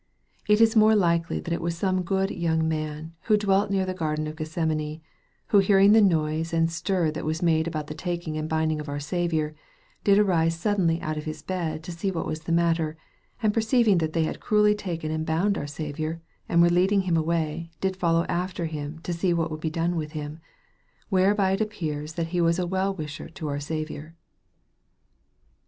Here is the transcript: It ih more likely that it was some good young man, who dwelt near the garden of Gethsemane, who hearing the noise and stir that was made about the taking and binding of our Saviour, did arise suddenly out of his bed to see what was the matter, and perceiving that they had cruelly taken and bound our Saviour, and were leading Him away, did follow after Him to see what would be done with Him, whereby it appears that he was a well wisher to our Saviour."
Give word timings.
It 0.49 0.59
ih 0.59 0.75
more 0.75 0.95
likely 0.95 1.39
that 1.39 1.53
it 1.53 1.61
was 1.61 1.77
some 1.77 2.01
good 2.01 2.31
young 2.31 2.67
man, 2.67 3.13
who 3.25 3.37
dwelt 3.37 3.69
near 3.69 3.85
the 3.85 3.93
garden 3.93 4.25
of 4.25 4.35
Gethsemane, 4.35 4.99
who 5.49 5.59
hearing 5.59 5.91
the 5.91 6.01
noise 6.01 6.53
and 6.53 6.71
stir 6.71 7.11
that 7.11 7.23
was 7.23 7.43
made 7.43 7.67
about 7.67 7.85
the 7.85 7.93
taking 7.93 8.35
and 8.35 8.49
binding 8.49 8.79
of 8.79 8.89
our 8.89 8.99
Saviour, 8.99 9.53
did 10.03 10.17
arise 10.17 10.59
suddenly 10.59 10.99
out 11.01 11.17
of 11.17 11.25
his 11.25 11.43
bed 11.43 11.83
to 11.83 11.91
see 11.91 12.09
what 12.09 12.25
was 12.25 12.39
the 12.39 12.51
matter, 12.51 12.97
and 13.43 13.53
perceiving 13.53 13.99
that 13.99 14.13
they 14.13 14.23
had 14.23 14.39
cruelly 14.39 14.73
taken 14.73 15.11
and 15.11 15.23
bound 15.27 15.55
our 15.55 15.67
Saviour, 15.67 16.19
and 16.49 16.63
were 16.63 16.69
leading 16.71 17.01
Him 17.01 17.15
away, 17.15 17.69
did 17.79 17.95
follow 17.95 18.23
after 18.25 18.65
Him 18.65 18.97
to 19.03 19.13
see 19.13 19.35
what 19.35 19.51
would 19.51 19.61
be 19.61 19.69
done 19.69 19.95
with 19.95 20.13
Him, 20.13 20.39
whereby 21.09 21.51
it 21.51 21.61
appears 21.61 22.13
that 22.13 22.29
he 22.29 22.41
was 22.41 22.57
a 22.57 22.65
well 22.65 22.91
wisher 22.91 23.29
to 23.29 23.47
our 23.49 23.59
Saviour." 23.59 24.15